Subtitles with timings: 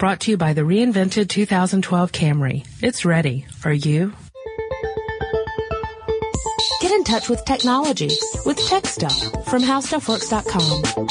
[0.00, 2.66] Brought to you by the reinvented 2012 Camry.
[2.80, 3.46] It's ready.
[3.66, 4.14] Are you?
[6.80, 8.08] Get in touch with technology
[8.46, 11.10] with Tech Stuff from HowStuffWorks.com.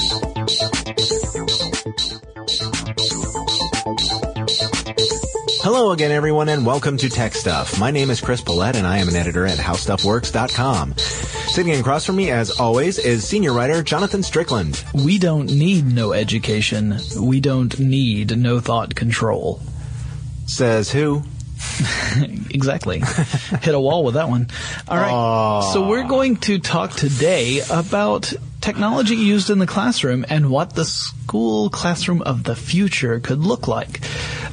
[5.61, 7.79] Hello again, everyone, and welcome to Tech Stuff.
[7.79, 10.95] My name is Chris Pollette, and I am an editor at HowStuffWorks.com.
[11.49, 14.85] Sitting across from me, as always, is senior writer Jonathan Strickland.
[14.93, 16.97] We don't need no education.
[17.19, 19.59] We don't need no thought control.
[20.45, 21.23] Says who?
[22.51, 22.99] exactly.
[23.61, 24.47] Hit a wall with that one.
[24.87, 25.73] All right.
[25.73, 30.85] So we're going to talk today about technology used in the classroom and what the
[30.85, 34.01] school classroom of the future could look like.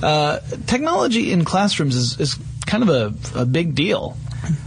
[0.03, 4.17] Uh, technology in classrooms is, is kind of a, a big deal.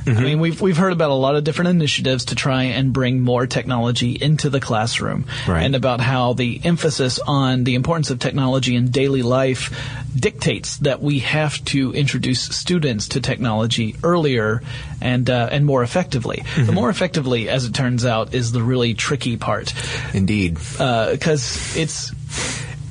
[0.08, 3.22] I mean, we've we've heard about a lot of different initiatives to try and bring
[3.22, 5.64] more technology into the classroom, Right.
[5.64, 9.72] and about how the emphasis on the importance of technology in daily life
[10.16, 14.62] dictates that we have to introduce students to technology earlier
[15.02, 16.44] and uh, and more effectively.
[16.58, 19.74] The more effectively, as it turns out, is the really tricky part
[20.14, 20.56] Indeed.
[20.56, 22.12] because it's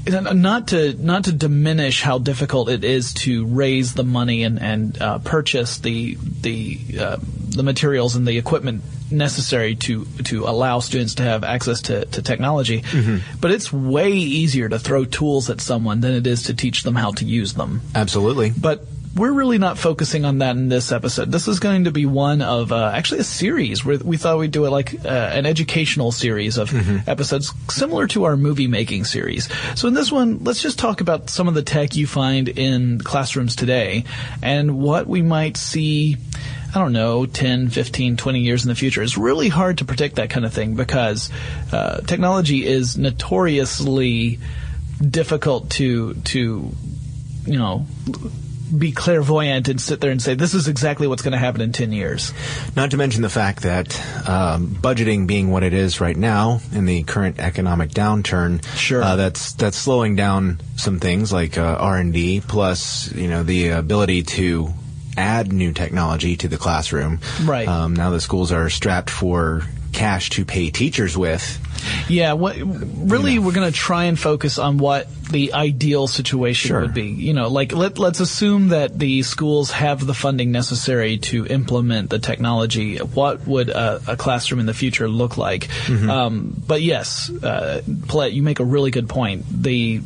[0.09, 5.01] not to not to diminish how difficult it is to raise the money and and
[5.01, 11.17] uh, purchase the the uh, the materials and the equipment necessary to to allow students
[11.17, 12.83] to have access to, to technology.
[13.41, 16.95] But it's way easier to throw tools at someone than it is to teach them
[16.95, 17.81] how to use them.
[17.95, 18.51] Absolutely.
[18.51, 21.33] But we're really not focusing on that in this episode.
[21.33, 24.51] This is going to be one of uh, actually a series where we thought we'd
[24.51, 26.73] do it like uh, an educational series of
[27.09, 29.49] episodes similar to our movie making series.
[29.79, 33.01] So in this one, let's just talk about some of the tech you find in
[33.01, 34.05] classrooms today
[34.43, 36.17] and what we might see.
[36.75, 39.03] I don't know, 10, 15, 20 years in the future.
[39.03, 41.31] It's really hard to predict that kind of thing because
[41.73, 44.39] uh, technology is notoriously
[44.99, 46.71] difficult to to
[47.47, 47.87] you know
[48.77, 51.73] be clairvoyant and sit there and say this is exactly what's going to happen in
[51.73, 52.33] 10 years.
[52.77, 56.85] Not to mention the fact that um, budgeting being what it is right now in
[56.85, 59.03] the current economic downturn, Sure.
[59.03, 63.43] uh, that's that's slowing down some things like uh, R and D, plus you know
[63.43, 64.69] the ability to
[65.17, 67.21] add new technology to the classroom.
[67.43, 67.67] Right.
[67.67, 69.63] Um, now the schools are strapped for
[69.93, 71.59] cash to pay teachers with.
[72.09, 76.81] Yeah, what really we're going to try and focus on what the ideal situation Sure.
[76.81, 77.09] would be.
[77.09, 82.09] You know, like let let's assume that the schools have the funding necessary to implement
[82.11, 82.97] the technology.
[82.97, 85.69] What would a, a classroom in the future look like?
[85.91, 89.45] Um, but yes, uh, Pollette, you make a really good point.
[89.51, 90.01] The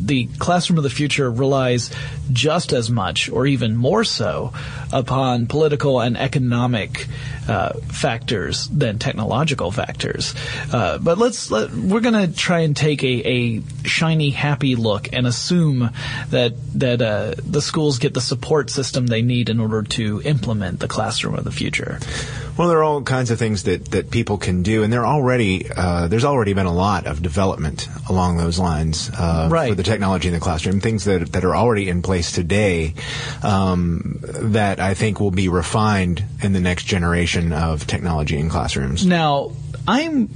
[0.00, 1.90] the classroom of the future relies
[2.32, 4.52] just as much, or even more so,
[4.92, 7.06] upon political and economic
[7.48, 10.34] uh, factors than technological factors.
[10.72, 15.08] Uh, but let's let, we're going to try and take a, a shiny, happy look
[15.12, 15.90] and assume
[16.30, 20.80] that that uh, the schools get the support system they need in order to implement
[20.80, 21.98] the classroom of the future.
[22.56, 25.70] Well, there are all kinds of things that, that people can do, and there already
[25.74, 29.70] uh, there's already been a lot of development along those lines uh, Right.
[29.70, 30.80] for the technology in the classroom.
[30.80, 32.94] Things that that are already in place today
[33.42, 39.06] um, that I think will be refined in the next generation of technology in classrooms.
[39.06, 39.52] Now,
[39.88, 40.28] I'm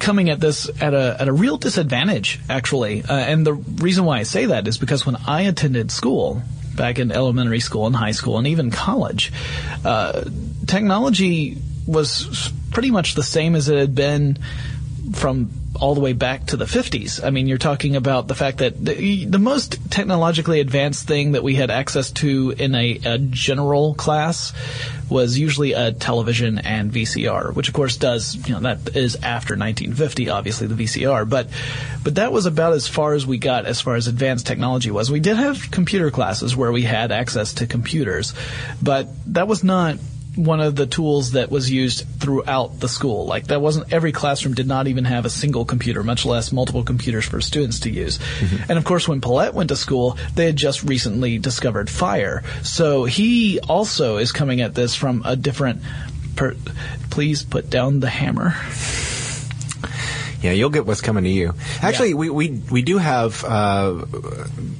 [0.00, 4.18] coming at this at a at a real disadvantage, actually, uh, and the reason why
[4.18, 6.42] I say that is because when I attended school
[6.76, 9.32] back in elementary school and high school and even college,
[9.84, 10.24] uh,
[10.66, 14.38] technology was pretty much the same as it had been
[15.16, 15.50] from
[15.80, 17.22] all the way back to the 50s.
[17.24, 21.42] I mean, you're talking about the fact that the, the most technologically advanced thing that
[21.42, 24.52] we had access to in a, a general class
[25.08, 29.54] was usually a television and VCR, which of course does, you know, that is after
[29.54, 31.48] 1950, obviously the VCR, but,
[32.02, 35.10] but that was about as far as we got as far as advanced technology was.
[35.10, 38.34] We did have computer classes where we had access to computers,
[38.82, 39.98] but that was not
[40.36, 43.26] one of the tools that was used throughout the school.
[43.26, 46.84] Like that wasn't every classroom did not even have a single computer, much less multiple
[46.84, 48.18] computers for students to use.
[48.18, 48.70] Mm-hmm.
[48.70, 52.42] And of course, when Pollette went to school, they had just recently discovered fire.
[52.62, 55.82] So he also is coming at this from a different.
[56.36, 56.56] Per-
[57.08, 58.54] Please put down the hammer.
[60.42, 61.54] Yeah, you'll get what's coming to you.
[61.82, 64.04] Actually, we, we we do have uh,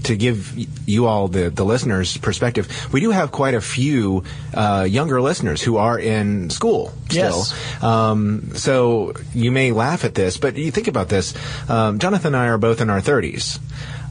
[0.05, 0.57] to give
[0.89, 2.69] you all the the listeners perspective.
[2.93, 4.25] We do have quite a few
[4.55, 7.39] uh, younger listeners who are in school still.
[7.39, 7.83] Yes.
[7.83, 11.35] Um, so you may laugh at this, but you think about this.
[11.69, 13.59] Um, Jonathan and I are both in our thirties.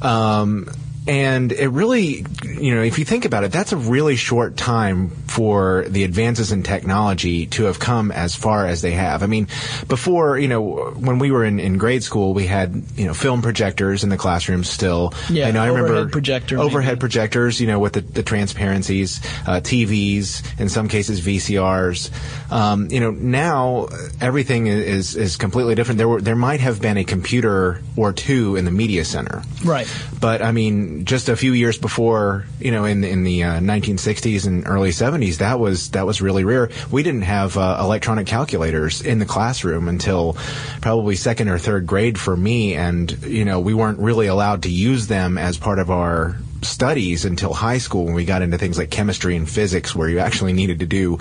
[0.02, 0.70] Um,
[1.08, 5.10] and it really, you know, if you think about it, that's a really short time
[5.10, 9.22] for the advances in technology to have come as far as they have.
[9.22, 9.48] I mean,
[9.88, 13.42] before, you know, when we were in, in grade school, we had, you know, film
[13.42, 15.14] projectors in the classrooms still.
[15.30, 17.00] Yeah, I know I remember overhead projector, overhead maybe.
[17.02, 22.10] projectors, you know, with the, the transparencies, uh, TVs, in some cases VCRs.
[22.52, 23.88] Um, you know, now
[24.22, 25.98] everything is is completely different.
[25.98, 29.88] There were there might have been a computer or two in the media center, Right.
[30.20, 34.48] but I mean, just a few years before, you know, in in the uh, 1960s
[34.48, 36.70] and early 70s, that was that was really rare.
[36.92, 40.38] We didn't have uh, electronic calculators in the classroom until
[40.82, 44.70] probably second or third grade for me, and you know, we weren't really allowed to
[44.70, 48.78] use them as part of our studies until high school when we got into things
[48.78, 51.18] like chemistry and physics where you actually needed to do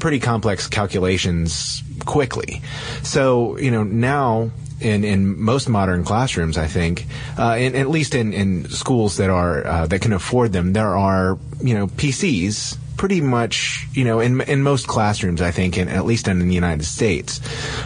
[0.00, 2.62] pretty complex calculations quickly.
[3.02, 4.50] So, you know, now
[4.82, 7.06] in, in most modern classrooms, I think,
[7.38, 10.96] uh, in, at least in, in schools that are uh, that can afford them, there
[10.96, 15.88] are you know PCs pretty much you know in in most classrooms, I think, in,
[15.88, 17.40] at least in the United States.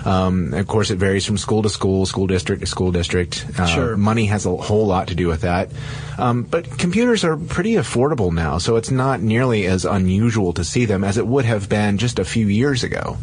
[0.06, 3.46] Um, of course, it varies from school to school, school district to school district.
[3.58, 3.96] Uh, Sure.
[3.96, 5.70] Money has a whole lot to do with that.
[6.18, 10.84] Um, but computers are pretty affordable now, so it's not nearly as unusual to see
[10.86, 13.18] them as it would have been just a few years ago.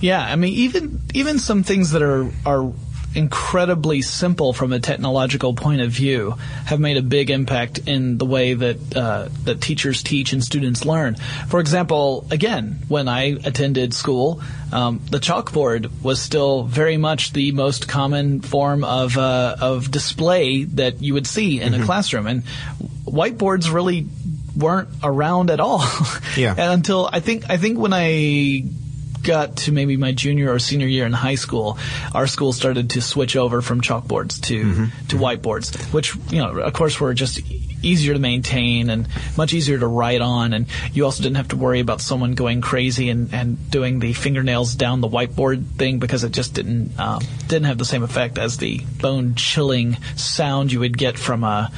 [0.00, 2.72] Yeah, I mean, even even some things that are are
[3.18, 6.36] incredibly simple from a technological point of view
[6.66, 10.84] have made a big impact in the way that uh, that teachers teach and students
[10.84, 11.16] learn.
[11.48, 14.40] For example, again, when I attended school,
[14.72, 20.62] um, the chalkboard was still very much the most common form of uh, of display
[20.64, 22.44] that you would see in a classroom, and
[23.04, 24.06] whiteboards really
[24.56, 25.84] weren't around at all.
[26.36, 26.50] Yeah.
[26.56, 28.62] and until I think I think when I
[29.28, 31.78] got to maybe my junior or senior year in high school,
[32.14, 36.72] our school started to switch over from chalkboards to to whiteboards, which you know, of
[36.72, 37.40] course, were just
[37.82, 41.56] easier to maintain and much easier to write on, and you also didn't have to
[41.56, 46.24] worry about someone going crazy and, and doing the fingernails down the whiteboard thing because
[46.24, 50.80] it just didn't um, didn't have the same effect as the bone chilling sound you
[50.80, 51.70] would get from a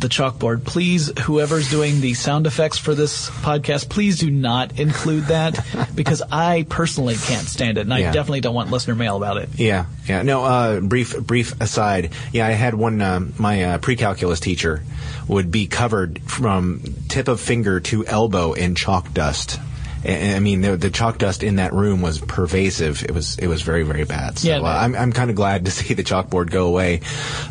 [0.00, 0.64] the chalkboard.
[0.64, 5.64] Please, whoever's doing the sound effects for this podcast, please do not include that
[5.94, 9.50] because I personally can't stand it, and I definitely don't want listener mail about it.
[9.56, 10.22] Yeah, yeah.
[10.22, 12.12] No, uh, brief, brief aside.
[12.32, 13.00] Yeah, I had one.
[13.00, 14.82] Um, my uh, pre-calculus teacher
[15.26, 19.60] would be covered from tip of finger to elbow in chalk dust.
[20.04, 23.02] I I mean, the, the chalk dust in that room was pervasive.
[23.04, 24.38] It was, it was very, very bad.
[24.38, 27.00] So Yeah, uh, I'm, I'm kind of glad to see the chalkboard go away.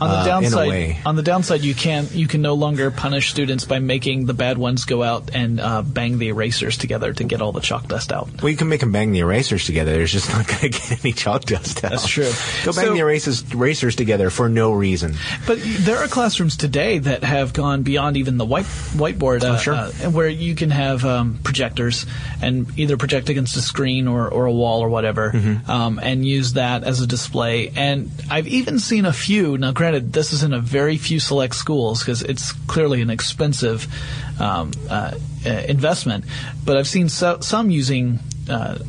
[0.01, 0.99] On the uh, downside, in a way.
[1.05, 4.57] on the downside, you can you can no longer punish students by making the bad
[4.57, 8.11] ones go out and uh, bang the erasers together to get all the chalk dust
[8.11, 8.29] out.
[8.41, 9.91] Well, you can make them bang the erasers together.
[9.93, 11.91] There's just not going to get any chalk dust out.
[11.91, 12.31] That's true.
[12.63, 15.15] Go bang So- the erasers, erasers together for no reason.
[15.45, 19.73] But there are classrooms today that have gone beyond even the white whiteboard, Oh, sure.
[19.73, 22.05] uh, where you can have um, projectors
[22.41, 25.69] and either project against a screen or, or a wall or whatever, Mm-hmm.
[25.69, 27.69] um, and use that as a display.
[27.75, 29.57] And I've even seen a few.
[29.57, 33.87] Now, granted, this is in a very few select schools because it's clearly an expensive
[34.39, 35.11] um, uh,
[35.45, 36.25] uh, investment.
[36.63, 38.19] But I've seen so, some using.
[38.49, 38.79] Uh,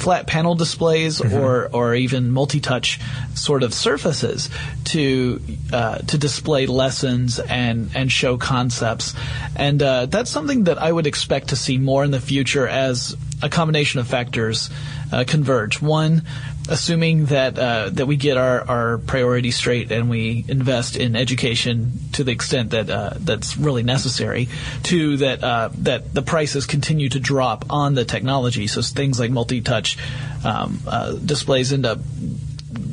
[0.00, 3.00] flat panel displays or or even multi-touch
[3.34, 4.50] sort of surfaces
[4.84, 5.40] to
[5.72, 9.14] uh, to display lessons and and show concepts.
[9.56, 13.16] And uh, that's something that I would expect to see more in the future as
[13.42, 14.70] a combination of factors
[15.12, 16.22] uh, converge one
[16.70, 21.92] assuming that uh, that we get our, our priorities straight and we invest in education
[22.12, 24.48] to the extent that uh, that's really necessary.
[24.82, 29.30] Two, that uh, that the prices continue to drop on the technology, so things like
[29.30, 29.98] multi-touch
[30.44, 31.98] um, uh, displays end up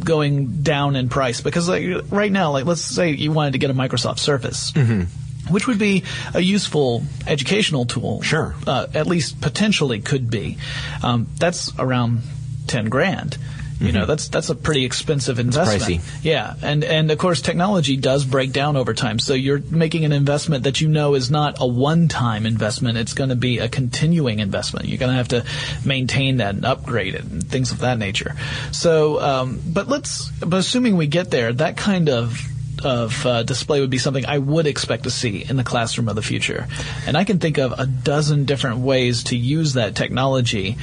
[0.04, 3.70] going down in price because like right now, like let's say you wanted to get
[3.70, 4.74] a Microsoft Surface.
[5.50, 8.22] Which would be a useful educational tool.
[8.22, 8.56] Sure.
[8.66, 10.58] Uh, at least potentially could be.
[11.04, 12.22] Um, that's around
[12.68, 13.38] ten grand.
[13.80, 16.02] You know, that's that's a pretty expensive investment.
[16.02, 16.24] pricey.
[16.24, 19.20] Yeah, and and of course technology does break down over time.
[19.20, 22.98] So you're making an investment that you know is not a one-time investment.
[22.98, 24.88] It's going to be a continuing investment.
[24.88, 25.46] You're going to have to
[25.86, 28.36] maintain that and upgrade it and things of that nature.
[28.72, 32.42] So, um, but let's but assuming we get there, that kind of
[32.84, 36.16] of uh, display would be something I would expect to see in the classroom of
[36.16, 36.68] the future.
[37.06, 40.78] And I can think of a dozen different ways to use that technology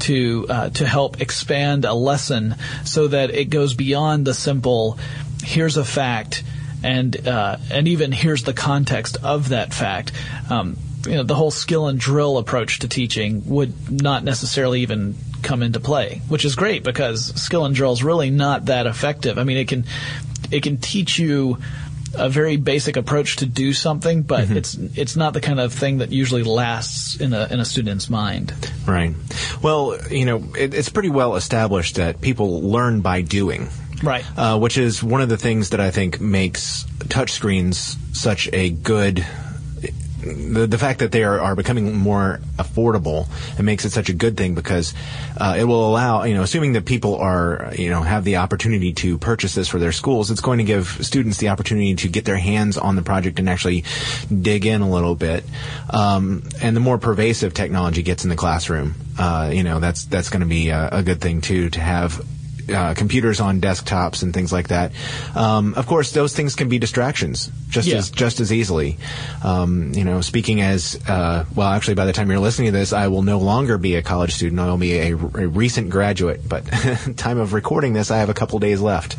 [0.00, 4.98] to uh, to help expand a lesson so that it goes beyond the simple
[5.42, 6.42] here's a fact
[6.82, 10.12] and uh, and even here's the context of that fact.
[10.48, 10.76] Um,
[11.06, 15.62] you know, the whole skill and drill approach to teaching would not necessarily even come
[15.62, 19.38] into play, which is great because skill and drill is really not that effective.
[19.38, 19.84] I mean, it can
[20.50, 21.58] it can teach you
[22.14, 25.98] a very basic approach to do something, but it's it's not the kind of thing
[25.98, 28.52] that usually lasts in a in a student's mind.
[28.86, 29.14] Right.
[29.62, 33.68] Well, you know, it, it's pretty well established that people learn by doing.
[34.02, 34.24] Right.
[34.36, 39.24] Uh, which is one of the things that I think makes touchscreens such a good.
[40.20, 43.26] The, the fact that they are, are becoming more affordable
[43.58, 44.94] it makes it such a good thing because
[45.38, 48.92] uh, it will allow you know assuming that people are you know have the opportunity
[48.94, 52.24] to purchase this for their schools it's going to give students the opportunity to get
[52.24, 53.84] their hands on the project and actually
[54.42, 55.44] dig in a little bit.
[55.90, 60.30] Um, and the more pervasive technology gets in the classroom uh, you know that's that's
[60.30, 62.24] going to be a, a good thing too to have
[62.72, 64.92] uh, computers on desktops and things like that.
[65.34, 67.98] Um, of course, those things can be distractions just Yeah.
[67.98, 68.98] as just as easily.
[69.44, 72.92] Um, you know, speaking as uh, well, actually, by the time you're listening to this,
[72.92, 74.60] I will no longer be a college student.
[74.60, 75.16] I will be a, a
[75.48, 76.48] recent graduate.
[76.48, 76.62] But
[77.16, 79.16] time of recording this, I have a couple days left.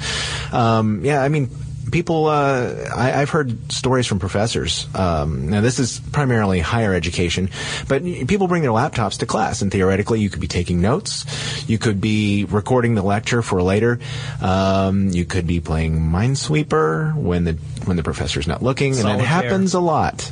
[0.53, 1.49] Um, yeah, I mean.
[1.91, 4.87] People, uh, I, I've heard stories from professors.
[4.95, 7.49] Um, now, this is primarily higher education,
[7.87, 11.25] but people bring their laptops to class, and theoretically, you could be taking notes.
[11.69, 13.99] You could be recording the lecture for later.
[14.41, 17.53] Um, you could be playing Minesweeper when the
[17.85, 19.23] when the professor's not looking, and Solitaire.
[19.23, 20.31] it happens a lot.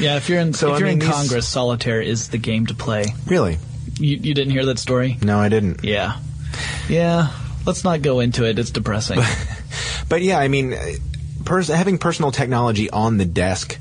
[0.00, 2.66] Yeah, if you're in So, if you're mean, in these- Congress, solitaire is the game
[2.66, 3.04] to play.
[3.26, 3.58] really?
[3.98, 5.18] You you didn't hear that story?
[5.22, 5.84] No, I didn't.
[5.84, 6.18] Yeah,
[6.88, 7.28] yeah.
[7.66, 8.58] Let's not go into it.
[8.58, 9.20] It's depressing.
[10.08, 10.74] But yeah, I mean,
[11.44, 13.78] pers- having personal technology on the desk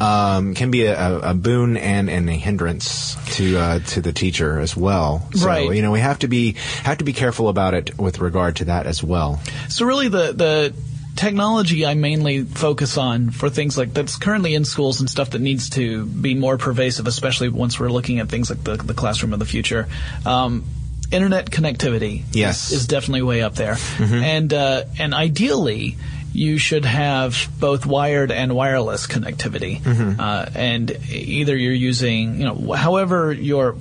[0.00, 4.58] um, can be a, a, boon and, and a hindrance to uh, to the teacher
[4.58, 5.28] as well.
[5.34, 5.70] So Right.
[5.74, 8.64] you know, we have to be have to be careful about it with regard to
[8.66, 9.40] that as well.
[9.68, 10.74] So really, the the
[11.16, 15.40] technology I mainly focus on for things like that's currently in schools and stuff that
[15.42, 19.34] needs to be more pervasive, especially once we're looking at things like the, the classroom
[19.34, 19.86] of the future.
[20.24, 20.64] Um,
[21.10, 22.66] internet connectivity Yes.
[22.66, 22.74] Mm-hmm.
[22.74, 25.96] is, is definitely way up there, and uh, and ideally.
[26.32, 30.20] You should have both wired and wireless connectivity, Mm-hmm.
[30.20, 33.74] uh, and either you're using, you know, however you're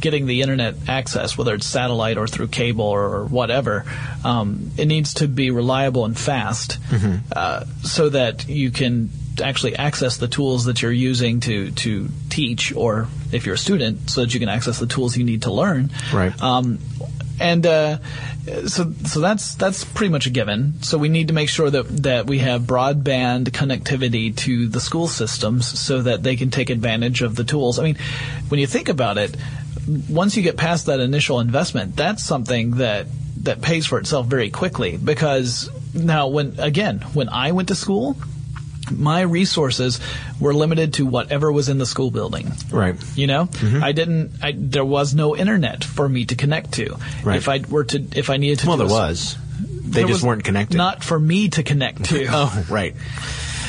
[0.00, 3.84] getting the internet access, whether it's satellite or through cable or whatever,
[4.24, 6.78] um, it needs to be reliable and fast,
[7.36, 9.10] uh, so that you can
[9.40, 14.10] actually access the tools that you're using to to teach, or if you're a student,
[14.10, 15.90] so that you can access the tools you need to learn.
[16.12, 16.40] Right.
[16.42, 16.78] Um,
[17.40, 17.98] and uh,
[18.66, 20.82] so so that's that's pretty much a given.
[20.82, 25.08] So we need to make sure that that we have broadband connectivity to the school
[25.08, 27.78] systems so that they can take advantage of the tools.
[27.78, 27.96] I mean,
[28.48, 29.36] when you think about it,
[30.08, 33.06] once you get past that initial investment, that's something that
[33.42, 38.16] that pays for itself very quickly because now when again when I went to school
[38.90, 40.00] my resources
[40.40, 42.52] were limited to whatever was in the school building.
[42.70, 42.96] Right.
[43.16, 43.48] You know,
[43.82, 44.32] I didn't.
[44.42, 46.96] I, there was no internet for me to connect to.
[47.22, 47.36] Right.
[47.36, 49.36] If I were to, if I needed to, Well, there a was.
[49.60, 50.76] They there just was weren't connected.
[50.76, 52.26] Not for me to connect to.
[52.30, 52.94] Oh, right.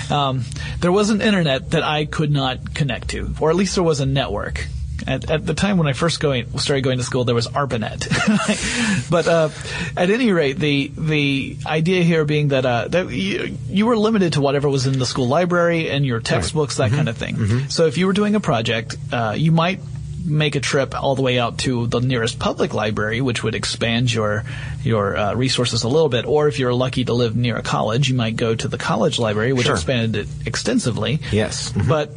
[0.10, 0.44] um,
[0.80, 4.00] there was an internet that I could not connect to, or at least there was
[4.00, 4.66] a network.
[5.08, 9.10] At, at the time when I first going, started going to school, there was ARPANET.
[9.10, 9.50] but uh,
[9.96, 14.34] at any rate, the the idea here being that, uh, that you, you were limited
[14.34, 17.68] to whatever was in the school library and your textbooks, that kind of thing.
[17.70, 19.80] So if you were doing a project, uh, you might
[20.24, 24.12] make a trip all the way out to the nearest public library, which would expand
[24.12, 24.44] your
[24.84, 26.26] your uh, resources a little bit.
[26.26, 29.20] Or if you're lucky to live near a college, you might go to the college
[29.20, 29.76] library, which Sure.
[29.76, 31.20] expanded it extensively.
[31.32, 31.72] Yes.
[31.74, 31.88] Mhm.
[31.88, 32.12] But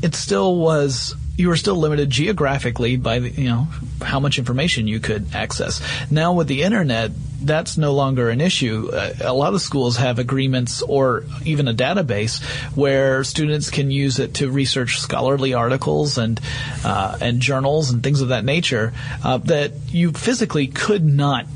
[0.00, 3.68] it still was you were still limited geographically by the, you know
[4.02, 5.80] how much information you could access.
[6.10, 8.90] Now with the internet, that's no longer an issue.
[8.92, 12.42] Uh, a lot of schools have agreements or even a database
[12.76, 16.40] where students can use it to research scholarly articles and
[16.84, 18.92] uh, and journals and things of that nature
[19.24, 21.46] uh, that you physically could not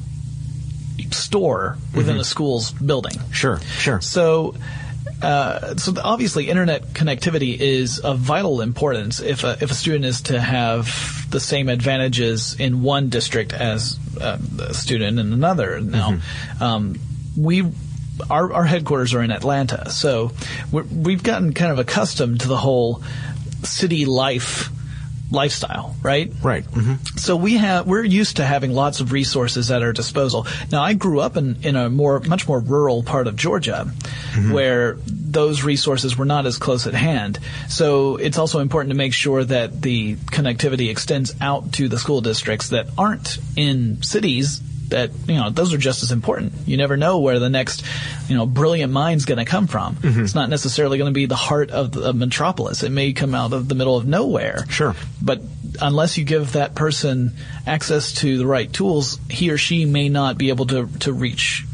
[1.11, 3.19] store within a school's building.
[3.33, 3.59] Sure.
[3.79, 4.01] Sure.
[4.01, 4.55] So,
[5.23, 10.23] uh, so obviously, internet connectivity is of vital importance if a, if a student is
[10.23, 15.81] to have the same advantages in one district as uh, a student in another.
[15.81, 16.19] Now,
[16.61, 16.99] um,
[17.37, 17.65] we.
[18.29, 20.33] Our, our headquarters are in Atlanta, so
[20.71, 23.03] we're, we've gotten kind of accustomed to the whole
[23.65, 24.69] city life
[25.33, 26.33] lifestyle, right?
[26.43, 26.65] Right.
[26.65, 30.47] hmm So we have we're used to having lots of resources at our disposal.
[30.71, 33.91] Now I grew up in, in a more much more rural part of Georgia
[34.53, 37.39] where those resources were not as close at hand.
[37.69, 42.21] So it's also important to make sure that the connectivity extends out to the school
[42.21, 44.61] districts that aren't in cities
[44.93, 46.53] that you know those are just as important.
[46.67, 47.85] You never know where the next
[48.29, 49.97] you know brilliant mind's going to come from.
[49.97, 50.25] Mm-hmm.
[50.25, 52.83] It's not necessarily going to be the heart of the of metropolis.
[52.83, 54.65] It may come out of the middle of nowhere.
[54.69, 54.95] Sure.
[55.21, 55.43] But
[55.81, 57.33] unless you give that person
[57.67, 61.67] access to the right tools, he or she may not be able to to reach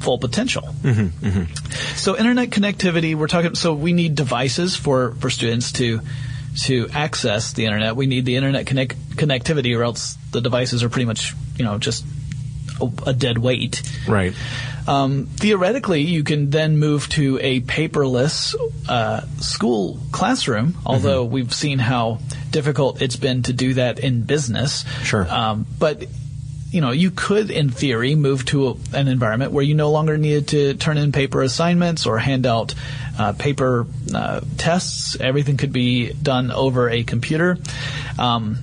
[0.00, 0.62] full potential.
[0.62, 1.26] Mm-hmm.
[1.26, 1.96] Mm-hmm.
[1.96, 3.54] So internet connectivity, we're talking.
[3.54, 6.00] So we need devices for for students to
[6.62, 7.96] to access the internet.
[7.96, 11.78] We need the internet connect, connectivity, or else the devices are pretty much you know
[11.78, 12.04] just
[13.06, 13.82] a, dead weight.
[14.06, 14.34] Right.
[14.86, 18.54] Um, theoretically, you can then move to a paperless
[18.88, 24.84] uh, school classroom, although we've seen how difficult it's been to do that in business.
[25.02, 25.26] Sure.
[25.28, 26.04] Um, but
[26.70, 30.18] you know, you could, in theory, move to a, an environment where you no longer
[30.18, 32.74] needed to turn in paper assignments or hand out
[33.18, 35.18] uh, paper uh, tests.
[35.18, 37.58] Everything could be done over a computer.
[38.18, 38.58] Um,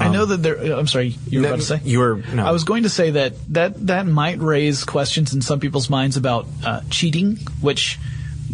[0.00, 0.56] I know that there.
[0.76, 2.44] I'm sorry, you were about to say you were- no.
[2.44, 6.16] I was going to say that that that might raise questions in some people's minds
[6.16, 7.98] about uh, cheating, which.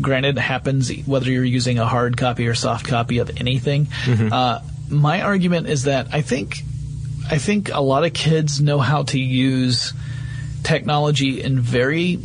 [0.00, 3.84] Granted, happens whether you're using a hard copy or soft copy of anything.
[3.84, 4.32] Mm-hmm.
[4.32, 6.62] Uh, my argument is that I think
[7.30, 9.92] I think a lot of kids know how to use
[10.62, 12.20] technology in very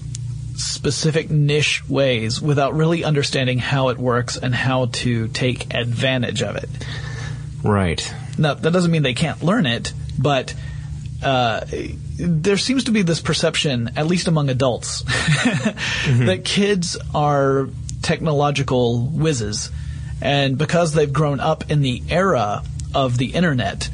[0.55, 6.55] specific niche ways without really understanding how it works and how to take advantage of
[6.55, 6.69] it.
[7.63, 8.13] Right.
[8.37, 10.53] Now, that doesn't mean they can't learn it, but
[11.23, 11.65] uh,
[12.17, 17.69] there seems to be this perception, at least among adults, that kids are
[18.01, 19.71] technological whizzes.
[20.21, 22.63] And because they've grown up in the era
[22.95, 23.89] of the internet,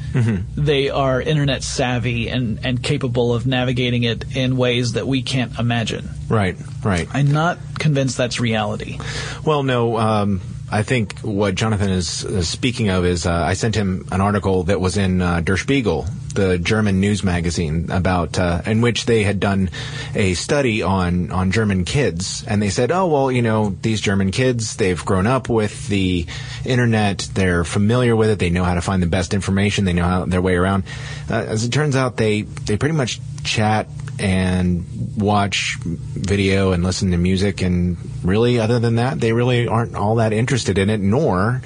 [0.56, 5.58] they are internet savvy and, and capable of navigating it in ways that we can't
[5.58, 6.08] imagine.
[6.28, 6.56] Right.
[6.82, 7.08] Right.
[7.12, 8.98] I'm not convinced that's reality.
[9.44, 9.98] Well, no.
[9.98, 10.40] Um,
[10.74, 14.80] I think what Jonathan is speaking of is uh, I sent him an article that
[14.80, 16.04] was in uh, Der Spiegel,
[16.34, 19.70] the German news magazine, about uh, in which they had done
[20.16, 24.32] a study on on German kids, and they said, oh well, you know, these German
[24.32, 26.26] kids, they've grown up with the
[26.64, 30.02] internet, they're familiar with it, they know how to find the best information, they know
[30.02, 30.82] how their way around.
[31.30, 33.86] Uh, as it turns out, they they pretty much chat
[34.18, 34.84] and
[35.16, 40.16] watch video and listen to music and really other than that they really aren't all
[40.16, 41.60] that interested in it nor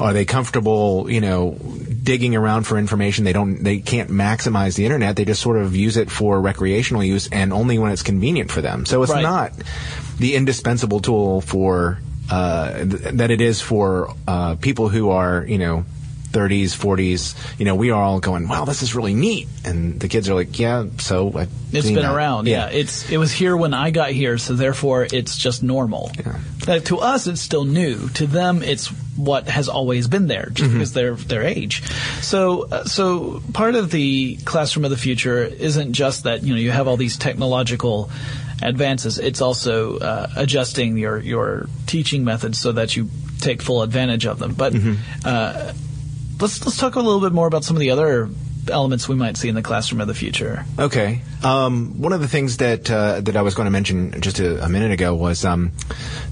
[0.00, 1.56] are they comfortable you know
[2.02, 3.24] digging around for information.
[3.24, 5.16] They don't they can't maximize the internet.
[5.16, 8.60] They just sort of use it for recreational use and only when it's convenient for
[8.60, 8.84] them.
[8.84, 9.22] So it's Right.
[9.22, 9.52] not
[10.18, 11.98] the indispensable tool for
[12.30, 15.84] uh, th- that it is for uh, people who are you know
[16.34, 20.08] 30s 40s you know we are all going wow this is really neat and the
[20.08, 22.68] kids are like yeah so I've It's been that." around, yeah.
[22.68, 26.10] It's it was here when I got here, so therefore it's just normal.
[26.68, 28.08] Uh, to us, it's still new.
[28.10, 31.82] To them, it's what has always been there, just because they're their age.
[32.22, 36.60] So, uh, so part of the classroom of the future isn't just that you know
[36.60, 38.10] you have all these technological
[38.62, 39.18] advances.
[39.18, 44.38] It's also uh, adjusting your your teaching methods so that you take full advantage of
[44.38, 44.54] them.
[44.54, 44.74] But
[45.24, 45.72] uh,
[46.44, 48.28] let's let's talk a little bit more about some of the other
[48.70, 50.64] elements we might see in the classroom of the future.
[50.78, 51.20] Okay.
[51.42, 54.64] Um, one of the things that uh, that I was going to mention just a,
[54.64, 55.72] a minute ago was um,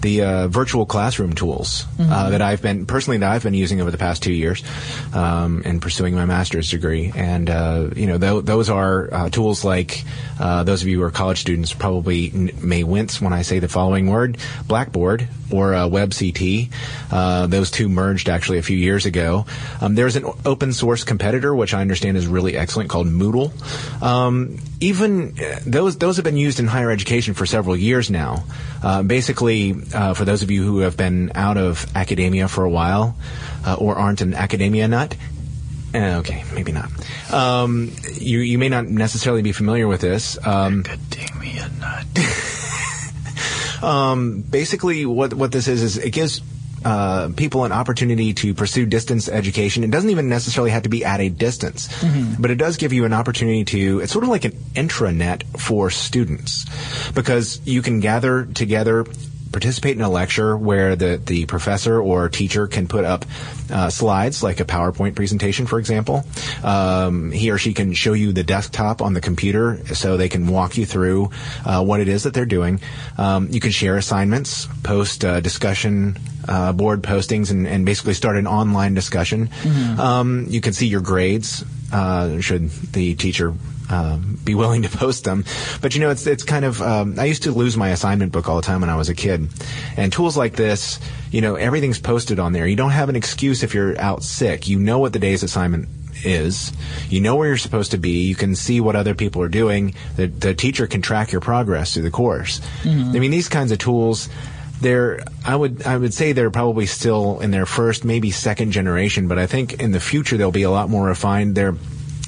[0.00, 3.90] the uh, virtual classroom tools uh, that I've been personally that I've been using over
[3.90, 4.62] the past two years
[5.12, 9.64] um, in pursuing my master's degree, and uh, you know th- those are uh, tools
[9.64, 10.04] like
[10.40, 13.58] uh, those of you who are college students probably n- may wince when I say
[13.58, 16.72] the following word: Blackboard or uh, WebCT.
[17.10, 19.46] Uh, those two merged actually a few years ago.
[19.80, 23.50] Um, there's an open source competitor which I understand is really excellent called Moodle.
[24.02, 28.44] Um, even uh, those those have been used in higher education for several years now.
[28.82, 32.70] Uh, basically, uh, for those of you who have been out of academia for a
[32.70, 33.14] while
[33.64, 35.14] uh, or aren't an academia nut.
[35.94, 36.90] eh, Okay, maybe not.
[37.32, 40.36] Um, you you may not necessarily be familiar with this.
[40.46, 42.06] Um, Academia nut.
[43.82, 46.40] um, basically, what what this is is it gives
[46.84, 49.84] uh, people an opportunity to pursue distance education.
[49.84, 51.88] It doesn't even necessarily have to be at a distance,
[52.38, 54.00] but it does give you an opportunity to.
[54.00, 56.64] It's sort of like an intranet for students
[57.12, 59.06] because you can gather together.
[59.52, 63.24] Participate in a lecture where the, the professor or teacher can put up
[63.70, 66.24] uh, slides, like a PowerPoint presentation, for example.
[66.64, 70.46] Um, he or she can show you the desktop on the computer so they can
[70.46, 71.30] walk you through
[71.64, 72.80] uh, what it is that they're doing.
[73.18, 76.16] Um, you can share assignments, post uh, discussion
[76.48, 79.50] uh, board postings, and, and basically start an online discussion.
[80.00, 83.54] Um, you can see your grades uh, should the teacher
[83.92, 85.44] um, be willing to post them.
[85.80, 86.80] But you know, it's it's kind of.
[86.80, 89.14] Um, I used to lose my assignment book all the time when I was a
[89.14, 89.48] kid,
[89.96, 90.98] and tools like this,
[91.30, 92.66] you know, everything's posted on there.
[92.66, 94.68] You don't have an excuse if you're out sick.
[94.68, 95.88] You know what the day's assignment
[96.24, 96.72] is.
[97.08, 98.26] You know where you're supposed to be.
[98.26, 99.94] You can see what other people are doing.
[100.16, 102.60] The, the teacher can track your progress through the course.
[103.14, 104.28] I mean, these kinds of tools.
[104.80, 109.28] They're, I would, I would say they're probably still in their first, maybe second generation,
[109.28, 111.54] but I think in the future they'll be a lot more refined.
[111.54, 111.76] They're,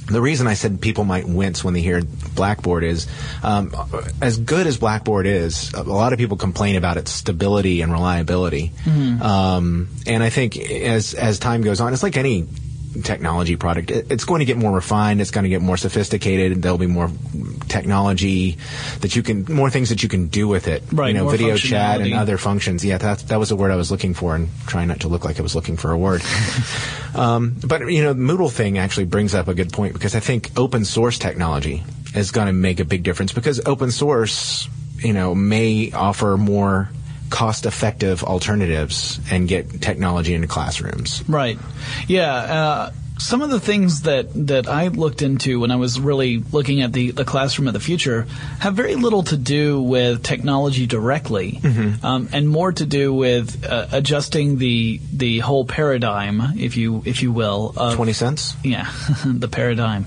[0.06, 2.02] the reason I said people might wince when they hear
[2.34, 3.06] Blackboard is,
[3.42, 3.72] um,
[4.20, 8.72] as good as Blackboard is, a lot of people complain about its stability and reliability.
[9.22, 12.46] Um, and I think as as time goes on, it's like any
[13.02, 13.90] technology product.
[13.90, 15.20] It's going to get more refined.
[15.20, 16.62] It's going to get more sophisticated.
[16.62, 17.10] There'll be more
[17.68, 18.58] technology
[19.00, 20.82] that you can, more things that you can do with it.
[20.92, 22.84] Right, You know, video chat and other functions.
[22.84, 25.24] Yeah, that that was the word I was looking for, and trying not to look
[25.24, 26.22] like I was looking for a word.
[27.14, 30.20] um, but you know, the Moodle thing actually brings up a good point because I
[30.20, 31.82] think open source technology
[32.14, 36.88] is going to make a big difference because open source, you know, may offer more
[37.30, 41.22] cost-effective alternatives and get technology into classrooms.
[41.28, 41.58] Right.
[42.06, 42.32] Yeah.
[42.32, 46.82] Uh, some of the things that, that I looked into when I was really looking
[46.82, 48.26] at the, the classroom of the future
[48.58, 51.60] have very little to do with technology directly,
[52.02, 57.22] um, and more to do with uh, adjusting the the whole paradigm, if you if
[57.22, 58.56] you will, of Twenty cents.
[58.64, 58.90] yeah,
[59.24, 60.06] the paradigm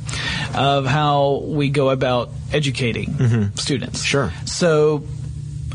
[0.53, 4.03] of how we go about educating students.
[4.03, 4.33] Sure.
[4.45, 5.05] So,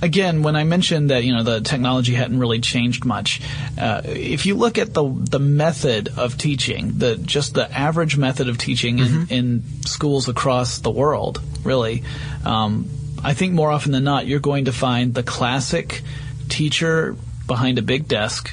[0.02, 3.40] again, when I mentioned that you know the technology hadn't really changed much,
[3.78, 8.48] uh, if you look at the the method of teaching, the just the average method
[8.48, 12.02] of teaching in, in schools across the world, really,
[12.44, 12.90] um,
[13.22, 16.02] I think more often than not, you're going to find the classic
[16.48, 18.50] teacher behind a big desk.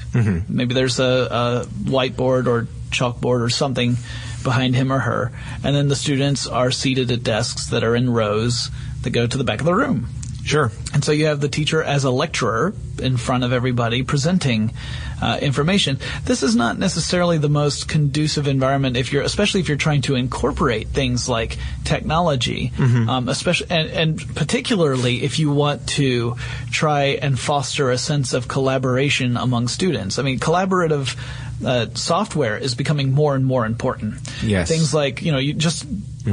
[0.47, 3.97] Maybe there's a, a whiteboard or chalkboard or something
[4.43, 5.31] behind him or her,
[5.63, 8.69] and then the students are seated at desks that are in rows
[9.01, 10.07] that go to the back of the room.
[10.49, 10.71] Sure.
[10.95, 14.73] And so you have the teacher as a lecturer in front of everybody presenting
[15.21, 15.99] uh, information.
[16.25, 20.15] This is not necessarily the most conducive environment if you're, especially if you're trying to
[20.15, 22.71] incorporate things like technology,
[23.07, 26.35] um, especially and, and particularly if you want to
[26.71, 30.17] try and foster a sense of collaboration among students.
[30.17, 31.15] I mean, collaborative.
[31.65, 34.15] Uh, software is becoming more and more important.
[34.41, 34.69] Yes.
[34.69, 35.85] Things like you know, you just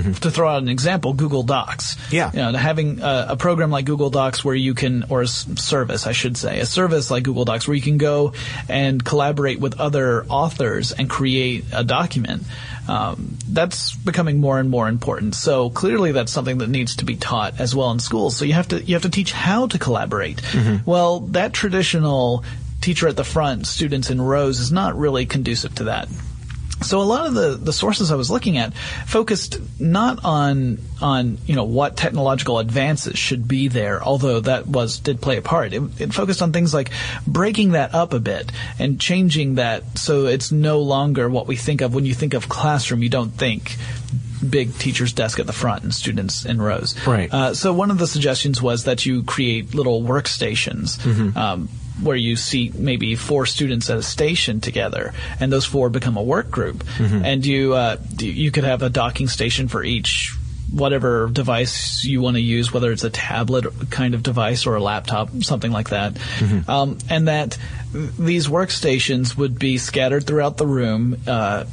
[0.03, 1.97] to throw out an example, Google Docs.
[2.13, 2.31] Yeah.
[2.33, 6.07] You know, having a, a program like Google Docs where you can, or a service,
[6.07, 8.33] I should say, a service like Google Docs where you can go
[8.69, 12.43] and collaborate with other authors and create a document.
[12.89, 15.35] Um, that's becoming more and more important.
[15.35, 18.37] So clearly, that's something that needs to be taught as well in schools.
[18.37, 20.41] So you have to you have to teach how to collaborate.
[20.87, 22.45] Well, that traditional
[22.87, 26.09] teacher at the front, students in rows, is not really conducive to that.
[26.83, 28.75] So a lot of the, the sources I was looking at
[29.07, 35.01] focused not on on you know what technological advances should be there, although that was
[35.01, 35.73] did play a part.
[35.73, 36.91] It, it focused on things like
[37.27, 41.81] breaking that up a bit and changing that so it's no longer what we think
[41.81, 43.03] of when you think of classroom.
[43.03, 43.77] You don't think
[44.49, 46.95] big teacher's desk at the front and students in rows.
[47.05, 47.33] Right.
[47.35, 51.05] Uh, so one of the suggestions was that you create little workstations.
[51.35, 51.69] Um,
[52.03, 56.23] where you see maybe four students at a station together, and those four become a
[56.23, 56.85] work group,
[57.25, 60.35] and you uh, you could have a docking station for each
[60.73, 64.83] whatever device you want to use, whether it's a tablet kind of device or a
[64.83, 66.19] laptop, something like that,
[66.69, 67.57] um, and that
[67.93, 71.17] these workstations would be scattered throughout the room.
[71.27, 71.65] Uh,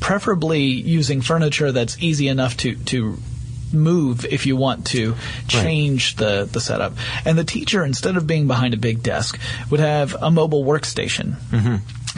[0.00, 3.18] preferably using furniture that's easy enough to to
[3.72, 5.14] move if you want to
[5.46, 6.94] change the the setup.
[7.24, 9.38] And the teacher, instead of being behind a big desk,
[9.70, 11.36] would have a mobile workstation.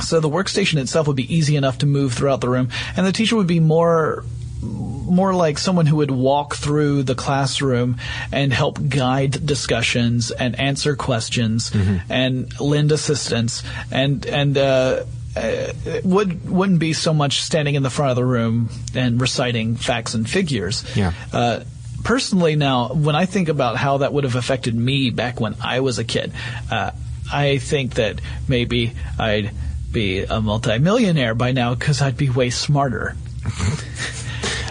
[0.02, 3.12] So the workstation itself would be easy enough to move throughout the room, and the
[3.12, 4.24] teacher would be more
[4.62, 7.96] more like someone who would walk through the classroom
[8.30, 11.72] and help guide discussions and answer questions
[12.08, 15.02] and lend assistance and and uh,
[15.36, 19.20] uh, it would wouldn't be so much standing in the front of the room and
[19.20, 20.84] reciting facts and figures.
[20.96, 21.12] Yeah.
[21.32, 21.60] Uh,
[22.02, 25.80] personally, now when I think about how that would have affected me back when I
[25.80, 26.32] was a kid,
[26.70, 26.90] uh,
[27.32, 29.52] I think that maybe I'd
[29.92, 33.16] be a multimillionaire by now because I'd be way smarter.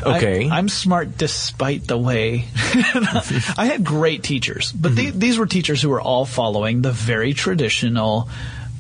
[0.02, 0.50] Okay.
[0.50, 2.45] I, am smart despite the way.
[2.56, 7.34] I had great teachers, but the, these were teachers who were all following the very
[7.34, 8.30] traditional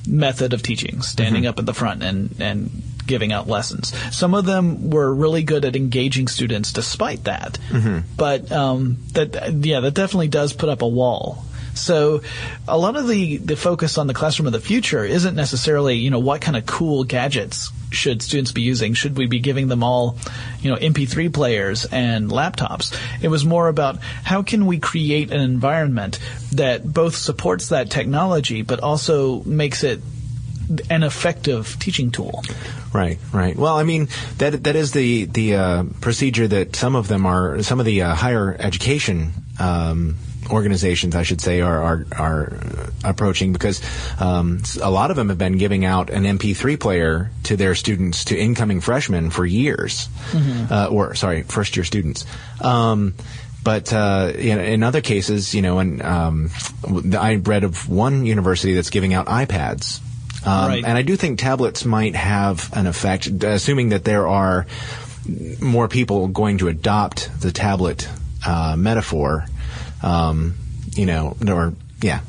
[0.09, 2.69] method of teaching, standing up at the front and, and
[3.05, 3.93] giving out lessons.
[4.15, 7.57] Some of them were really good at engaging students despite that.
[8.17, 11.43] But um, that, yeah, that definitely does put up a wall.
[11.79, 12.21] So
[12.67, 16.09] a lot of the, the focus on the classroom of the future isn't necessarily, you
[16.09, 18.93] know, what kind of cool gadgets should students be using?
[18.93, 20.17] Should we be giving them all,
[20.61, 22.95] you know, MP3 players and laptops?
[23.21, 26.19] It was more about how can we create an environment
[26.53, 30.01] that both supports that technology but also makes it
[30.89, 32.43] an effective teaching tool.
[32.93, 33.55] Right, right.
[33.55, 37.63] Well, I mean that that is the the uh, procedure that some of them are
[37.63, 40.17] some of the uh, higher education um,
[40.49, 42.59] organizations, I should say, are are, are
[43.03, 43.81] approaching because
[44.19, 48.25] um, a lot of them have been giving out an MP3 player to their students,
[48.25, 50.09] to incoming freshmen, for years,
[50.71, 52.25] uh, or sorry, first year students.
[52.61, 53.15] Um,
[53.63, 56.49] but uh, know, in other cases, you know, and um,
[57.17, 59.99] I read of one university that's giving out iPads.
[60.45, 60.85] Um, Right.
[60.85, 64.65] And I do think tablets might have an effect, assuming that there are
[65.59, 68.07] more people going to adopt the tablet
[68.45, 69.45] uh, metaphor.
[70.01, 70.55] Um,
[70.95, 72.21] you know, or yeah.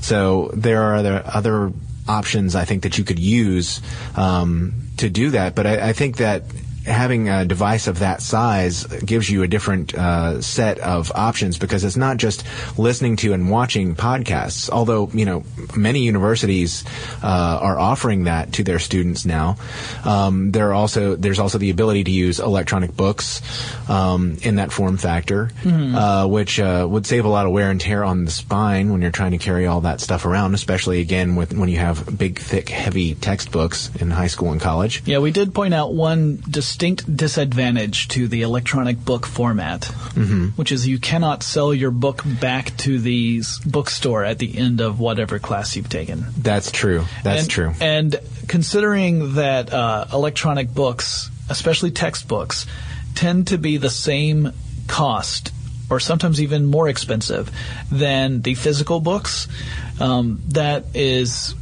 [0.00, 1.72] So there are other other
[2.08, 3.80] options I think that you could use
[4.16, 5.54] um, to do that.
[5.54, 6.42] But I, I think that
[6.86, 11.84] having a device of that size gives you a different uh, set of options because
[11.84, 12.44] it's not just
[12.78, 14.70] listening to and watching podcasts.
[14.70, 15.44] Although you know
[15.76, 16.84] many universities
[17.22, 19.56] uh, are offering that to their students now.
[20.04, 23.42] Um, there are also there's also the ability to use electronic books
[23.88, 27.80] um, in that form factor, uh, which uh, would save a lot of wear and
[27.80, 30.54] tear on the spine when you're trying to carry all that stuff around.
[30.54, 35.02] Especially again with when you have big, thick, heavy textbooks in high school and college.
[35.04, 36.42] Yeah, we did point out one
[36.76, 40.48] distinct disadvantage to the electronic book format, Mm-hmm.
[40.56, 45.00] which is you cannot sell your book back to the bookstore at the end of
[45.00, 46.26] whatever class you've taken.
[46.36, 47.04] That's true.
[47.22, 47.72] That's and, true.
[47.80, 52.66] And considering that uh, electronic books, especially textbooks,
[53.14, 54.52] tend to be the same
[54.86, 55.52] cost
[55.90, 57.50] or sometimes even more expensive
[57.90, 59.48] than the physical books,
[59.98, 61.54] um, that is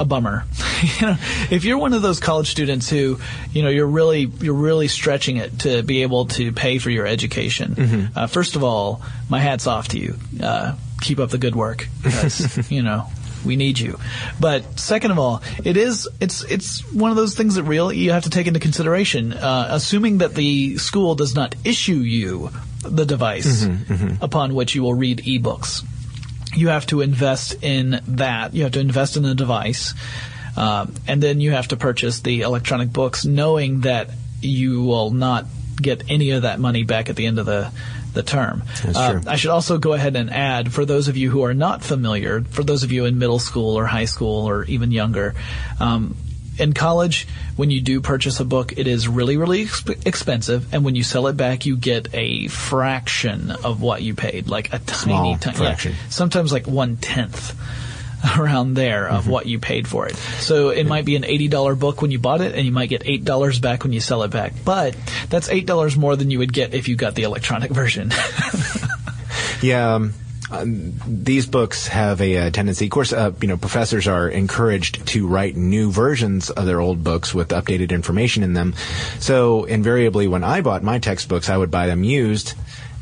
[0.00, 0.44] a bummer.
[0.98, 1.16] you know,
[1.50, 3.20] if you're one of those college students who,
[3.52, 7.06] you know, you're really you're really stretching it to be able to pay for your
[7.06, 8.10] education.
[8.16, 10.16] Uh, first of all, my hats off to you.
[10.42, 13.06] Uh, keep up the good work, because you know
[13.44, 13.98] we need you.
[14.40, 18.12] But second of all, it is it's it's one of those things that real you
[18.12, 19.34] have to take into consideration.
[19.34, 22.50] Uh, assuming that the school does not issue you
[22.82, 23.66] the device
[24.22, 25.84] upon which you will read ebooks
[26.54, 28.54] you have to invest in that.
[28.54, 29.94] You have to invest in the device,
[30.56, 34.10] um, and then you have to purchase the electronic books, knowing that
[34.40, 35.46] you will not
[35.80, 37.70] get any of that money back at the end of the
[38.12, 38.62] the term.
[38.94, 39.20] Uh.
[39.26, 42.40] I should also go ahead and add, for those of you who are not familiar,
[42.42, 45.34] for those of you in middle school or high school or even younger.
[45.78, 46.16] Um,
[46.60, 50.84] in college, when you do purchase a book, it is really, really exp- expensive, and
[50.84, 54.78] when you sell it back, you get a fraction of what you paid, like a
[54.78, 55.92] tiny, Small tiny, fraction.
[55.92, 57.56] yeah, sometimes like one tenth
[58.38, 59.30] around there of Mm-hmm.
[59.30, 60.14] what you paid for it.
[60.40, 62.88] So it might be an eighty dollar book when you bought it, and you might
[62.90, 64.52] get eight dollars back when you sell it back.
[64.64, 64.94] But
[65.30, 68.12] that's eight dollars more than you would get if you got the electronic version.
[69.62, 70.14] Yeah, um,
[70.50, 72.86] uh, these books have a, uh tendency.
[72.86, 77.04] Of course, uh, you know, professors are encouraged to write new versions of their old
[77.04, 78.74] books with updated information in them.
[79.18, 82.54] So, invariably, when I bought my textbooks, I would buy them used,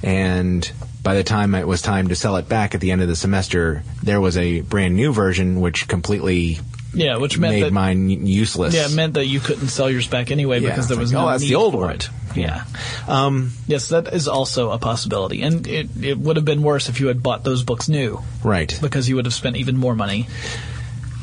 [0.02, 0.70] and
[1.02, 3.16] by the time it was time to sell it back at the end of the
[3.16, 6.58] semester, there was a brand new version which completely
[6.94, 8.74] yeah, which meant made that mine useless.
[8.74, 11.20] yeah, it meant that you couldn't sell yours back anyway Yeah, because there was like,
[11.22, 11.94] no oh, that's the old for one.
[11.96, 12.08] it.
[12.34, 12.64] Yeah.
[13.06, 17.00] Um, Yes, that is also a possibility, and it it would have been worse if
[17.00, 18.76] you had bought those books new right.
[18.80, 20.26] because you would have spent even more money.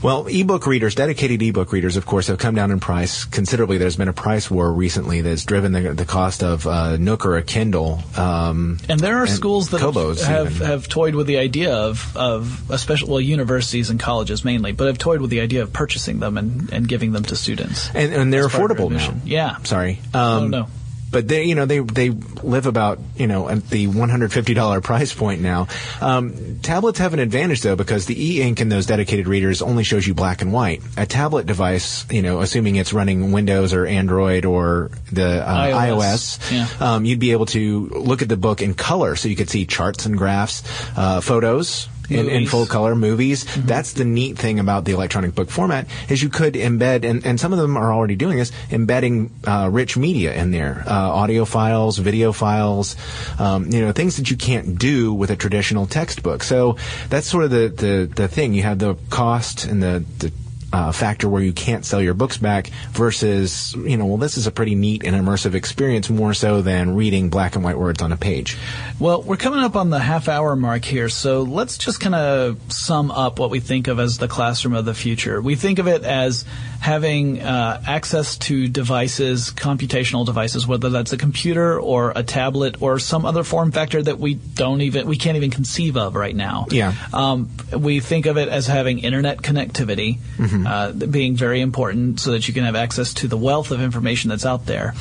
[0.06, 3.80] Well, ebook readers, dedicated ebook readers, of course, have come down in price considerably.
[3.80, 7.38] There's been a price war recently that's driven the, the cost of uh, Nook or
[7.38, 8.04] a Kindle.
[8.16, 10.68] Um, And there are And schools that Kobos have, even.
[10.68, 15.00] have toyed with the idea of, of especially, well, universities and colleges mainly, but have
[15.00, 17.90] toyed with the idea of purchasing them and, and giving them to students.
[17.96, 19.16] and, and they're As part of affordable now.
[19.26, 19.58] Yeah.
[19.64, 20.00] Sorry.
[20.14, 20.68] Oh, Um, no.
[21.12, 24.54] But they, you know, they they live about you know at the one hundred fifty
[24.54, 25.68] dollar price point now.
[26.02, 30.06] Um, tablets have an advantage though because the e-ink in those dedicated readers only shows
[30.06, 30.82] you black and white.
[30.98, 36.40] A tablet device, you know, assuming it's running Windows or Android or the uh, iOS,
[36.40, 36.94] iOS, yeah.
[36.96, 39.66] um, you'd be able to look at the book in color, so you could see
[39.66, 40.64] charts and graphs,
[40.98, 41.88] uh, photos.
[42.10, 43.44] In, in full color movies.
[43.44, 43.68] Mm-hmm.
[43.68, 47.40] That's the neat thing about the electronic book format is you could embed, and, and
[47.40, 51.46] some of them are already doing this, embedding uh, rich media in there, uh, audio
[51.46, 52.96] files, video files,
[53.40, 56.44] um, you know, things that you can't do with a traditional textbook.
[56.44, 56.78] So
[57.10, 58.54] that's sort of the, the, the thing.
[58.54, 60.32] You have the cost and the, the
[60.76, 64.46] uh, factor where you can't sell your books back versus, you know, well, this is
[64.46, 68.12] a pretty neat and immersive experience more so than reading black and white words on
[68.12, 68.58] a page.
[69.00, 72.60] Well, we're coming up on the half hour mark here, so let's just kind of
[72.68, 75.42] sum up what we think of as the classroom of the future.
[75.42, 76.44] We think of it as
[76.86, 83.00] having uh, access to devices, computational devices, whether that's a computer or a tablet or
[83.00, 86.68] some other form factor that we don't even we can't even conceive of right now.
[86.70, 86.94] Yeah.
[87.12, 90.20] Um, we think of it as having internet connectivity.
[90.68, 94.30] uh, being very important so that you can have access to the wealth of information
[94.30, 94.94] that's out there.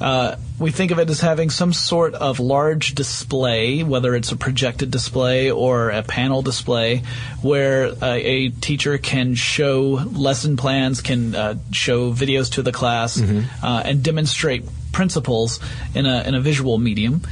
[0.00, 4.36] Uh, we think of it as having some sort of large display, whether it's a
[4.36, 7.02] projected display or a panel display,
[7.42, 13.20] where uh, a teacher can show lesson plans, can uh, show videos to the class,
[13.62, 15.60] uh, and demonstrate principles
[15.94, 17.22] in a in a visual medium,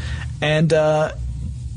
[0.41, 1.13] and uh,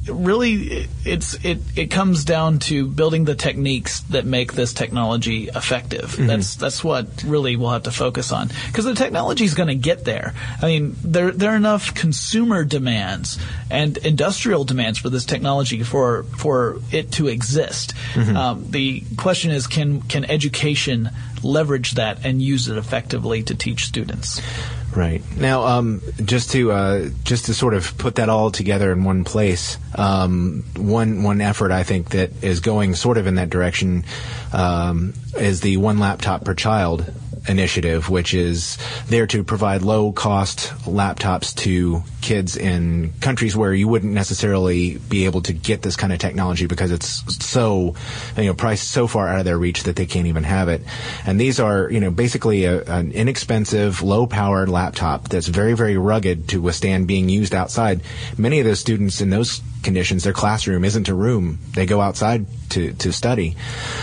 [0.07, 6.15] really it's it it comes down to building the techniques that make this technology effective.
[6.17, 9.75] That's that's what really we'll have to focus on because the technology is going to
[9.75, 10.33] get there.
[10.61, 13.37] I mean, there there are enough consumer demands
[13.69, 17.93] and industrial demands for this technology for for it to exist.
[18.35, 21.09] Um, the question is, can can education
[21.43, 24.41] leverage that and use it effectively to teach students?
[24.95, 25.21] Right.
[25.37, 29.23] Now, um, just to uh, just to sort of put that all together in one
[29.23, 34.03] place, um, one one effort I think that is going sort of in that direction
[34.51, 37.11] um, is the one laptop per child
[37.49, 43.87] initiative, which is there to provide low cost laptops to kids in countries where you
[43.87, 47.95] wouldn't necessarily be able to get this kind of technology because it's so,
[48.37, 50.83] you know, priced so far out of their reach that they can't even have it.
[51.25, 55.97] And these are, you know, basically a, an inexpensive, low powered laptop that's very, very
[55.97, 58.01] rugged to withstand being used outside.
[58.37, 61.59] Many of those students in those conditions, their classroom isn't a room.
[61.73, 63.55] They go outside to, to study.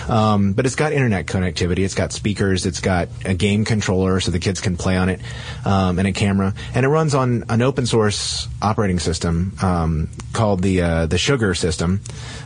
[0.08, 1.80] Um, but it's got internet connectivity.
[1.80, 2.66] It's got speakers.
[2.66, 5.20] It's got a game controller so the kids can play on it,
[5.64, 6.54] um, and a camera.
[6.74, 11.54] And it runs on an open source operating system um, called the uh, the Sugar
[11.54, 12.00] system.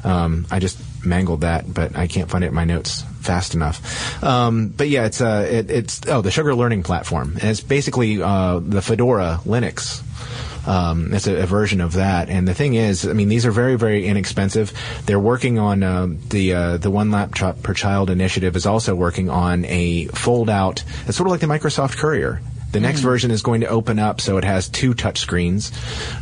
[0.05, 4.23] Um, I just mangled that, but I can't find it in my notes fast enough.
[4.23, 7.33] Um, but yeah, it's uh, it, it's oh the Sugar Learning Platform.
[7.41, 10.03] And it's basically uh, the Fedora Linux
[10.71, 12.29] um, it's a, a, version of that.
[12.29, 14.73] And the thing is, I mean, these are very, very inexpensive.
[15.05, 19.31] They're working on uh, the uh, the one laptop per child initiative is also working
[19.31, 20.85] on a fold out.
[21.09, 22.41] It's sort of like the Microsoft Courier.
[22.71, 25.73] The next version is going to open up so it has two touch screens,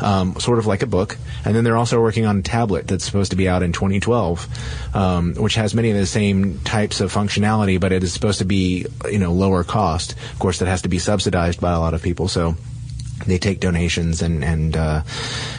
[0.00, 1.18] um, sort of like a book.
[1.44, 4.96] And then they're also working on a tablet that's supposed to be out in 2012,
[4.96, 8.46] um, which has many of the same types of functionality, but it is supposed to
[8.46, 10.12] be, you know, lower cost.
[10.32, 12.28] Of course, that has to be subsidized by a lot of people.
[12.28, 12.56] So
[13.26, 15.02] they take donations and and uh,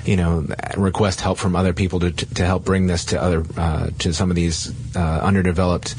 [0.06, 0.46] you know
[0.78, 4.30] request help from other people to to help bring this to other uh, to some
[4.30, 5.96] of these uh, underdeveloped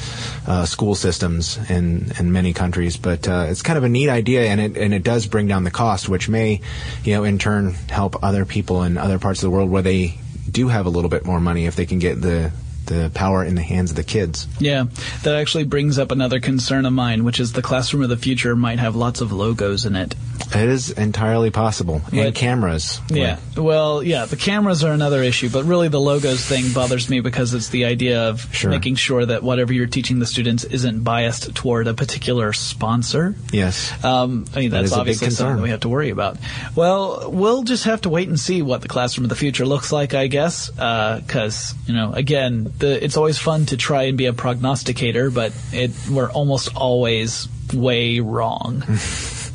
[0.46, 2.96] uh, school systems in in many countries.
[2.96, 5.64] But uh, it's kind of a neat idea, and it and it does bring down
[5.64, 6.61] the cost, which may
[7.05, 10.18] you know in turn help other people in other parts of the world where they
[10.51, 12.51] do have a little bit more money if they can get the
[12.90, 14.46] the power in the hands of the kids.
[14.59, 14.85] Yeah,
[15.22, 18.55] that actually brings up another concern of mine, which is the classroom of the future
[18.57, 20.14] might have lots of logos in it.
[20.55, 23.00] It is entirely possible, and But- cameras.
[23.11, 23.37] Yeah.
[23.57, 27.55] Well, yeah, the cameras are another issue, but really the logos thing bothers me because
[27.55, 28.70] it's the idea of Sure.
[28.70, 33.37] making sure that whatever you're teaching the students isn't biased toward a particular sponsor.
[33.53, 33.92] Yes.
[34.03, 36.37] Um, I mean, that's big obviously something we have to worry about.
[36.74, 39.92] Well, we'll just have to wait and see what the classroom of the future looks
[39.92, 44.27] like, I guess, because you know, again, the, it's always fun to try and be
[44.27, 48.83] a prognosticator, but it, we're almost always way wrong.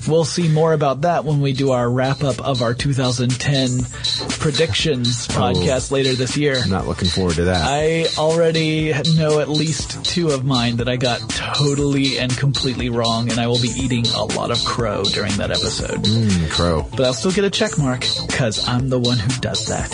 [0.08, 3.80] We'll see more about that when we do our wrap up of our 2010
[4.40, 6.58] predictions podcast later this year.
[6.58, 7.66] I'm not looking forward to that.
[7.68, 13.32] I already know at least two of mine that I got totally and completely wrong,
[13.32, 16.04] and I will be eating a lot of crow during that episode.
[16.04, 16.88] Mm, crow.
[16.92, 19.92] But I'll still get a check mark because I'm the one who does that.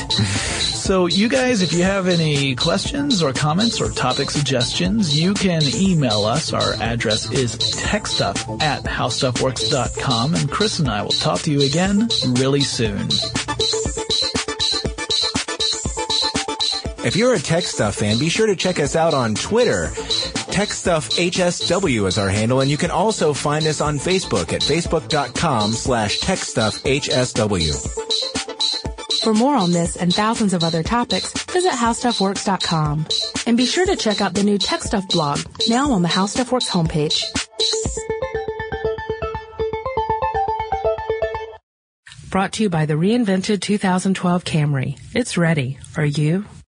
[0.82, 5.62] so, you guys, if you have any questions or comments or topic suggestions, you can
[5.76, 6.54] email us.
[6.54, 12.10] Our address is techstuff at howstuffworks.com, and Chris and I will talk to you again
[12.39, 13.10] really soon.
[17.06, 19.91] If you're a Tech Stuff fan, be sure to check us out on Twitter.
[20.52, 24.62] Tech Stuff HSW is our handle, and you can also find us on Facebook at
[24.62, 28.00] facebook.com slash techstuffhsw.
[29.23, 33.05] For more on this and thousands of other topics, visit howstuffworks.com.
[33.45, 36.25] And be sure to check out the new Tech Stuff blog, now on the How
[36.25, 37.23] Stuff Works homepage.
[42.31, 44.99] Brought to you by the reinvented 2012 Camry.
[45.13, 45.77] It's ready.
[45.97, 46.45] Are you?